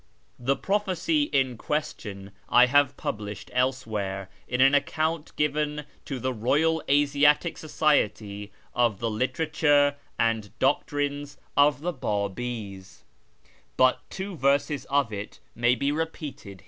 The 0.39 0.55
prophecy 0.55 1.25
in 1.25 1.57
question 1.59 2.31
I 2.49 2.65
have 2.65 2.97
published 2.97 3.51
elsewhere 3.53 4.29
^ 4.47 4.49
in 4.51 4.59
an 4.59 4.73
account 4.73 5.31
given 5.35 5.85
to 6.05 6.17
the 6.17 6.33
Eoyal 6.33 6.81
Asiatic 6.89 7.55
Society 7.55 8.51
of 8.73 8.97
the 8.97 9.11
Literature 9.11 9.93
and 10.17 10.57
Doctrines 10.57 11.37
of 11.55 11.81
the 11.81 11.93
Babis, 11.93 12.23
^ 13.45 13.45
See 13.77 14.23
above, 14.33 15.09
pp. 15.19 15.37
301 15.55 16.35
2. 16.57 16.59